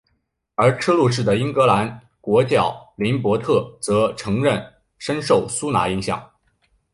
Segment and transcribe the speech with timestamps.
[0.55, 6.27] 而车路士的英格兰国脚林柏特则承认深受苏拿影响。